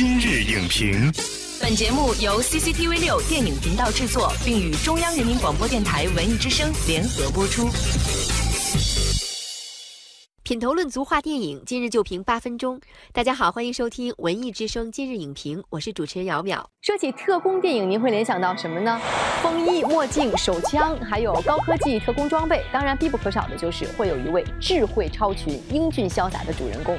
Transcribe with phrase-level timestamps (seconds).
[0.00, 1.12] 今日影评，
[1.60, 7.68] 本节目由 CCTV 六电影频道制作，并与中央人民广播电台文艺之声联合播出。
[10.44, 12.80] 品头论足话电影，今日就评八分钟。
[13.12, 16.64] 大家好，欢迎收听文艺之声今日影评，我是主持人姚淼。
[16.82, 19.00] 说起特工电影，您会联想到什么呢？
[19.42, 26.96] 风衣、墨镜、手枪，还有高科技特工装备，当然必不可少的就是会有一位智慧超群、英俊潇洒的主人公。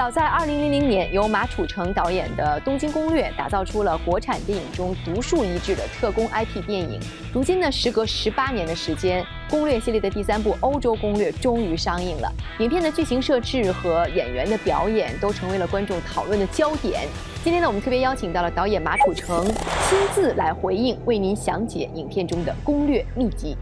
[0.00, 6.98] 早在二零零零年，由马楚成导演的《东京攻略》打造出了国产电影中独树一帜的特工 IP 电影。
[7.34, 12.32] 如今呢，时隔十八年的时间，《攻略》系列的第三部《欧洲攻略》终于上映了。
[12.60, 17.02] 影片的剧情设置和演员的表演都成为了观众讨论的焦点。
[17.44, 23.54] 今天呢，我们特别邀请到了导演马楚成，亲自来回应，为您详解影片中的攻略秘籍。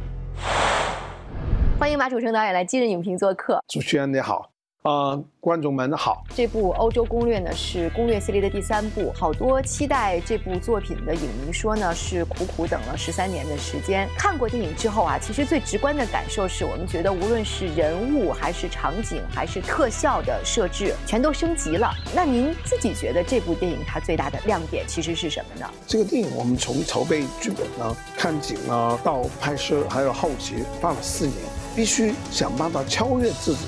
[1.80, 3.60] 欢迎马楚成导演来今日影评做客。
[3.66, 4.52] 主持人你好。
[4.82, 6.24] 呃，观众们好。
[6.34, 14.08] 这部《欧洲攻略》呢是攻略系列的第三部，好多期待这部作品的影迷说呢是苦苦等了十三年的时间。
[14.16, 21.92] 看过电影之后啊，其实最直观的感受是我们觉得无论是人物还是场景还是特效的设置，全都升级了。
[22.14, 25.68] 那您自己觉得这部电影它最大的亮点其实是什么呢？
[25.88, 31.36] 这个电影我们从筹备剧本呢、看景啊到拍摄还有后期，花了四年。
[31.74, 33.60] 必须想办法超越自己，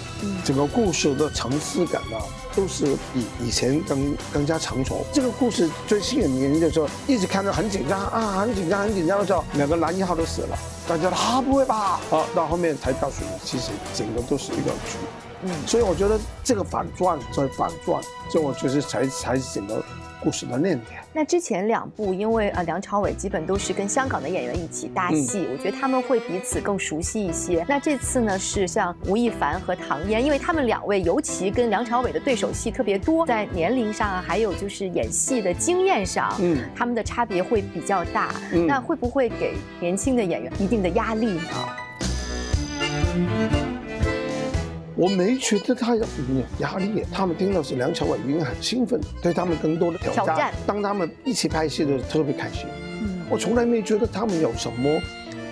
[0.45, 2.17] 整个故事的层次感呢，
[2.55, 5.05] 都是比以前更更加成熟。
[5.13, 12.01] 这个故事最吸引人的时候，一直看着很紧张啊，很紧张，很紧张的时候，两个男一号都死了，大家啊不会吧？
[12.11, 14.99] 啊，到后面才告诉你，其实整个都是一个局。
[15.43, 19.83] 嗯，所以我觉得这个反转再反转，这我觉得才才是整个。
[20.23, 21.01] 故事的亮点。
[21.15, 27.65] 那之前两部，因为呃梁朝伟基本都是跟香港的演员一起搭戏，我觉得他们会彼此更熟悉一些。
[27.67, 38.31] 那这次呢是像吴亦凡和唐嫣，因为他们两位尤其跟梁朝伟的对手戏特别多，在年龄上啊，还有就是演戏的经验上，嗯，他们的差别会比较大。
[38.69, 41.45] 那会不会给年轻的演员一定的压力呢？
[45.01, 46.05] 我没觉得他有
[46.59, 50.53] 压力，他们听到是梁朝伟，已经很兴奋，对他们更多的挑战。
[50.67, 52.67] 当他们一起拍戏的时候，特别开心。
[53.01, 55.01] 嗯，我从来没觉得他们有什么，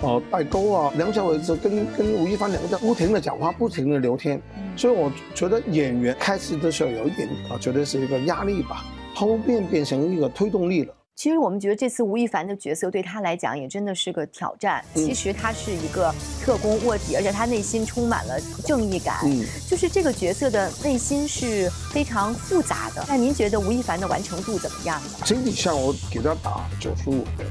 [0.01, 0.93] 呃，代沟啊。
[0.97, 4.39] 梁朝伟就跟跟吴亦凡两个在不停的讲话，不停的聊天，
[4.75, 8.85] 所以我觉得演员开始的时候有一点，啊，觉得是一个压力吧，
[9.15, 10.93] 后面变成一个推动力了。
[11.19, 14.81] 其实我们觉得这次吴亦凡的角色对他来讲也真的是个挑战。
[14.95, 19.17] 其实他是一个特工卧底，而且他内心充满了正义感。
[19.25, 23.03] 嗯，就是这个角色的内心是非常复杂的。
[23.05, 25.09] 那您觉得吴亦凡的完成度怎么样呢？
[25.25, 27.45] 整体上我给他打九十五分。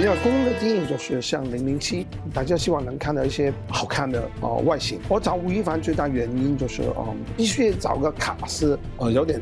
[0.00, 4.98] 因为公的电影就是像《零零七》，大家希望能看到一些好看的呃外形。
[5.06, 9.38] 我找吴亦凡最大原因就是，嗯，必须找个卡司，呃，有点。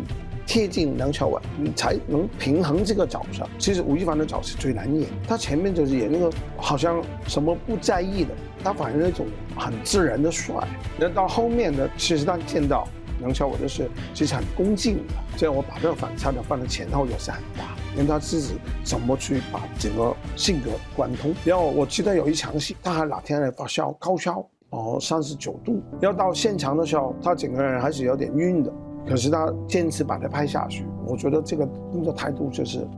[0.46, 3.48] 贴近梁朝伟，你才能平衡这个角色。
[3.58, 10.54] 其实吴亦凡的角色最难演，他前面就是演那个好像什么不在意的，他反而那种很自然的帅。
[10.98, 12.86] 那到后面呢，其实他见到
[13.20, 15.14] 梁朝伟的是其实很恭敬的。
[15.36, 21.34] 这样我把这个反差的放在前后也是很大，因为他自己怎么去把整个性格贯通。
[21.44, 28.72] 然后我记得有一场戏，他还哪天来发烧，高烧哦三十九度，要到现场的时候，他整个人还是有点晕的。
[29.06, 32.88] 可是他坚持把它拍下去，我觉得这个工作态度就是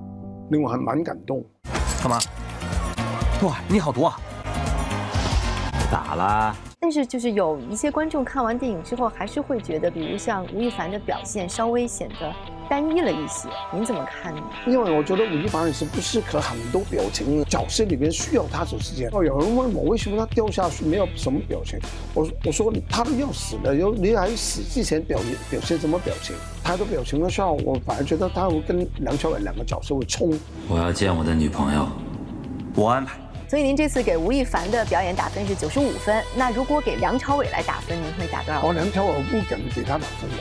[0.50, 1.44] 令我还蛮感动。
[2.00, 2.19] 干嘛？
[3.43, 4.16] 哇，你好毒啊！
[5.91, 6.56] 咋了。
[6.87, 12.33] 但是就是有一些观众看完电影之后，还是会觉得，比如像吴亦凡的表现稍微显得。
[12.71, 14.41] 单一了一些，您怎么看呢？
[14.69, 19.09] 因为我觉得吴亦凡也是不适合很多表情角色里面需要他走时间。
[19.11, 21.77] 哦，有人问我为什么他掉下去没有什么表情，
[22.15, 25.19] 我我说他都要死了，有你还死之前表
[25.51, 26.37] 表现什么表情？
[26.63, 30.33] 他的表情的时候，我反而觉得他会跟梁朝伟两个角色会冲。
[30.69, 31.89] 我要见我的女朋友，
[32.77, 33.26] 我安排。
[33.49, 38.61] 所以您这次给吴亦凡的表演打分是九十五分，那如果给梁朝伟来打分，您会打多少？
[38.67, 40.39] 我，梁朝伟我不敢给他打分的。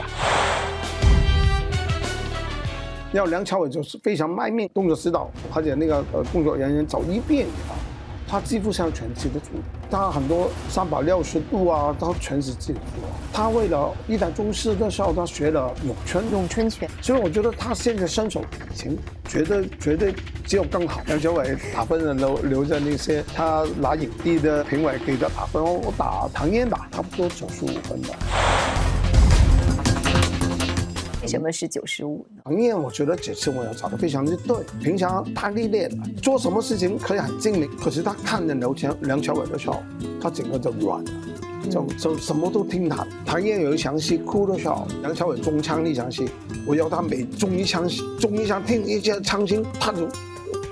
[3.12, 7.78] 要梁朝伟就是非常卖命，动作指导，而且那个呃工作人员走一遍啊，
[8.28, 9.46] 他几乎上全记得住。
[9.90, 12.84] 他很多三百六十度啊，他全是记得住。
[13.32, 16.88] 他为了一代宗师的时候，他学了咏春，咏春拳。
[17.00, 18.42] 所以我觉得他现在身手
[18.72, 20.14] 已经绝对绝对
[20.44, 21.00] 只有更好。
[21.06, 28.16] 梁朝伟打分的留留着那些他拿影帝的评委给他打分，我打唐嫣吧，差不多九十五分吧。
[31.36, 32.42] 为什么是九十五呢？
[32.50, 34.56] 因为我觉得这次我要找的非常之对。
[34.80, 39.82] 平常他历练的，做什么事情可以很精明，可是他看着刘强梁朝伟的时候，
[40.18, 41.10] 他整个就软了。
[41.70, 43.06] 就就什么都听他。
[43.26, 46.26] 唐嫣有一场戏哭的时候，梁朝伟中枪那场戏，
[46.66, 47.86] 我要他每中一枪，
[48.18, 50.08] 中一枪听一些枪声，他就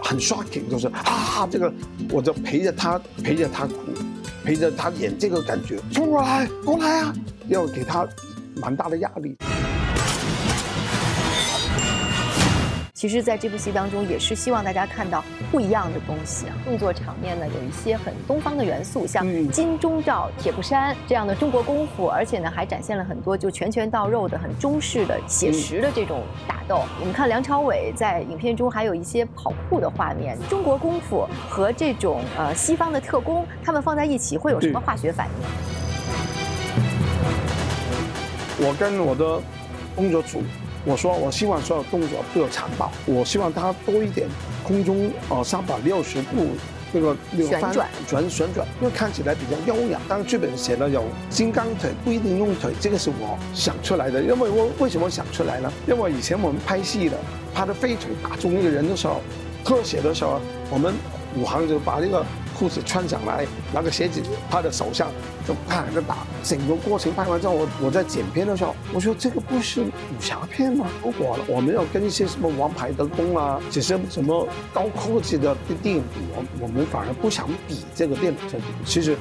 [0.03, 1.71] 很 shocking，就是啊，这个
[2.11, 3.75] 我就陪着他，陪着他哭，
[4.45, 7.15] 陪着他演这个感觉，冲过来，过来啊，
[7.49, 8.09] 要给他
[8.55, 9.37] 蛮大的压力。
[12.95, 15.23] 其实，在这部戏当中，也是希望大家看到
[15.53, 16.57] 不一样的东西啊。
[16.65, 26.81] 动作场面呢，有一些很东方的元素，像金钟罩铁布衫这样的中国功夫，而且呢，还展现了很多就拳拳到肉的、很中式的、写实的这种打斗。
[26.99, 30.39] 我们看梁朝伟在影片中还有一些跑酷的画面。
[30.49, 35.47] 中国功夫和这种呃西方的特工，他们放在一起会有什么化学反应？
[38.67, 39.43] 我跟我的
[39.95, 40.43] 工作组。
[40.87, 44.29] 我说，我希望所有动作都有残暴，我希望它多一点
[44.63, 46.49] 空中呃三百六十度
[46.93, 49.99] 那个那个旋转转旋转，因为看起来比较优雅。
[50.07, 54.23] 当然剧本写了有金刚腿，不一定用腿，这个是我想出来的。
[54.23, 55.73] 因为我为什么想出来呢？
[55.89, 57.17] 因为以前我们拍戏的，
[57.55, 59.23] 拍的飞腿打中一个人的时候，
[59.65, 60.39] 特写的时候，
[60.71, 60.93] 我们
[61.35, 62.23] 武行就把那个。
[62.57, 65.11] 裤子穿上来，拿个鞋子他的手上，
[65.47, 66.19] 就啪就打。
[66.43, 70.87] 整个过程拍完之后，我我在剪片的时候，我说这个不是武侠片吗？
[71.03, 78.39] 如果我们要跟一些什么王牌特工啊，这些什么高科技的电影比，我我们反而不想比这个电影。
[78.85, 79.17] 其实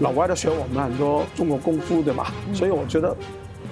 [0.00, 2.32] 老外都学我们很多中国功夫对吧？
[2.52, 3.16] 所以我觉得。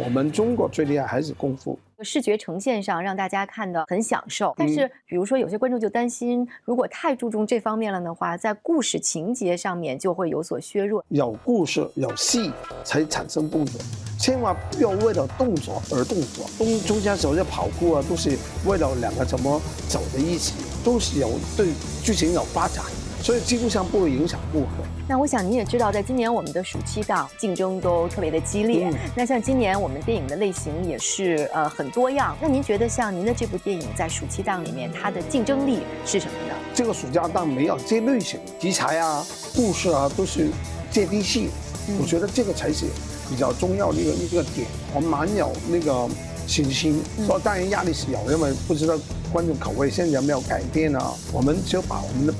[0.00, 4.54] 我们中国最厉害还是功夫，视觉呈现上让大家看的很享受。
[4.56, 11.04] 但是，比如说有些观众就担心，如果太注重这方面了的话，在故事情节上面就会有所削弱。
[11.08, 12.52] 有故事有戏
[12.84, 13.80] 才产生动作，
[14.18, 16.46] 千万不要为了动作而动作。
[16.58, 18.36] 中中间走些跑酷啊，都是
[18.66, 20.54] 为了两个怎么走在一起，
[20.84, 21.68] 都是有对
[22.02, 22.84] 剧情有发展。
[23.20, 24.97] 所以几乎上不会影响顾客。
[25.10, 28.92] 那我想您也知道，在今年我们的暑期档竞争都特别的激烈。
[29.16, 32.36] 那像今年我们电影的类型也是呃很多样。
[32.42, 36.54] 那您觉得像您的这部电影在暑期档里面它的竞争力是什么呢？
[36.74, 39.26] 这个暑假档没有这类型题材啊、
[39.56, 40.50] 故事啊，都是
[40.90, 41.48] 接地气。
[41.98, 42.84] 我觉得这个才是
[43.30, 44.66] 比较重要的一个一个点。
[44.94, 46.06] 我们蛮有那个
[46.46, 47.02] 信心。
[47.26, 48.94] 说当然压力是有，因为不知道
[49.32, 51.14] 观众口味现在有没有改变啊。
[51.32, 52.34] 我们就把我们的。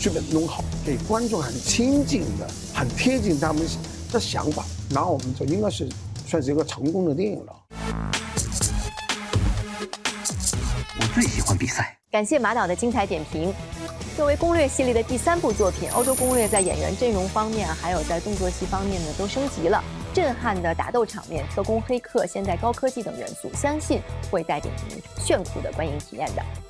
[0.00, 3.62] 剧本弄好，给观众很亲近的、很贴近他们
[4.10, 5.86] 的想法，然后我们就应该是
[6.26, 7.52] 算是一个成功的电影了。
[10.98, 11.98] 我最喜欢比赛。
[12.10, 13.52] 感谢马导的精彩点评。
[14.16, 19.84] 作为攻略系列的第三部作品，《欧洲攻略》在演员阵容方面，还有在动作戏方面呢，都升级了。
[20.14, 24.00] 震撼的打斗场面、特工、黑客、现代高科技等元素，相信
[24.30, 26.69] 会带给您炫酷的观影体验的。